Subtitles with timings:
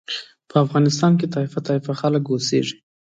[0.49, 2.77] په افغانستان کې طایفه طایفه خلک اوسېږي.